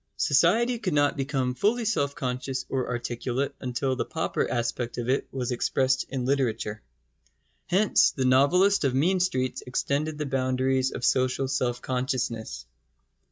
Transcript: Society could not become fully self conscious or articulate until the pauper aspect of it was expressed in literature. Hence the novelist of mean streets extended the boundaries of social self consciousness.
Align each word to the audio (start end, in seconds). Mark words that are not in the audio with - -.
Society 0.17 0.79
could 0.79 0.95
not 0.95 1.15
become 1.15 1.53
fully 1.53 1.85
self 1.85 2.15
conscious 2.15 2.65
or 2.69 2.89
articulate 2.89 3.53
until 3.59 3.95
the 3.95 4.03
pauper 4.03 4.49
aspect 4.49 4.97
of 4.97 5.07
it 5.07 5.27
was 5.31 5.51
expressed 5.51 6.07
in 6.09 6.25
literature. 6.25 6.81
Hence 7.67 8.09
the 8.09 8.25
novelist 8.25 8.83
of 8.83 8.95
mean 8.95 9.19
streets 9.19 9.61
extended 9.67 10.17
the 10.17 10.25
boundaries 10.25 10.89
of 10.89 11.05
social 11.05 11.47
self 11.47 11.83
consciousness. 11.83 12.65